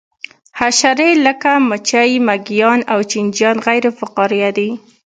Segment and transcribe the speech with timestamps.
[0.59, 4.69] حشرې لکه مچۍ مېږیان او چینجیان غیر فقاریه دي